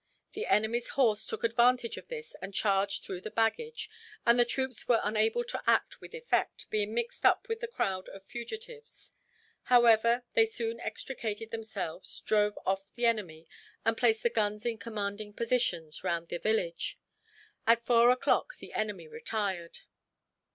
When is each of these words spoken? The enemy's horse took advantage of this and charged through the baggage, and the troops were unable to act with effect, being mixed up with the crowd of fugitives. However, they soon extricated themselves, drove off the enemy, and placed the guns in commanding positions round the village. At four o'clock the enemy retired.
The 0.33 0.47
enemy's 0.47 0.89
horse 0.97 1.27
took 1.27 1.43
advantage 1.43 1.95
of 1.95 2.07
this 2.07 2.35
and 2.41 2.55
charged 2.55 3.03
through 3.03 3.21
the 3.21 3.29
baggage, 3.29 3.87
and 4.25 4.39
the 4.39 4.45
troops 4.45 4.87
were 4.87 4.99
unable 5.03 5.43
to 5.43 5.61
act 5.67 6.01
with 6.01 6.15
effect, 6.15 6.67
being 6.71 6.95
mixed 6.95 7.23
up 7.23 7.47
with 7.47 7.59
the 7.59 7.67
crowd 7.67 8.09
of 8.09 8.23
fugitives. 8.25 9.13
However, 9.65 10.23
they 10.33 10.45
soon 10.45 10.79
extricated 10.79 11.51
themselves, 11.51 12.19
drove 12.21 12.57
off 12.65 12.91
the 12.95 13.05
enemy, 13.05 13.47
and 13.85 13.95
placed 13.95 14.23
the 14.23 14.31
guns 14.31 14.65
in 14.65 14.79
commanding 14.79 15.33
positions 15.33 16.03
round 16.03 16.29
the 16.29 16.39
village. 16.39 16.97
At 17.67 17.85
four 17.85 18.09
o'clock 18.09 18.57
the 18.57 18.73
enemy 18.73 19.07
retired. 19.07 19.81